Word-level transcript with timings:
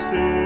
sin. 0.00 0.39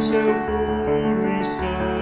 So 0.00 0.32
boldly 0.46 1.42
serve. 1.42 1.97